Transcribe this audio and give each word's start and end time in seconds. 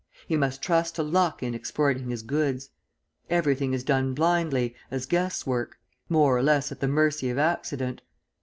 He 0.27 0.35
must 0.35 0.63
trust 0.63 0.95
to 0.95 1.03
luck 1.03 1.43
in 1.43 1.53
exporting 1.53 2.09
his 2.09 2.23
goods. 2.23 2.71
Everything 3.29 3.71
is 3.71 3.83
done 3.83 4.15
blindly, 4.15 4.73
as 4.89 5.05
guess 5.05 5.45
work, 5.45 5.77
more 6.09 6.35
or 6.35 6.41
less 6.41 6.71
at 6.71 6.79
the 6.79 6.87
mercy 6.87 7.29
of 7.29 7.37
accident. 7.37 8.01